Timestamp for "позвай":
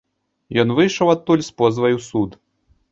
1.61-1.93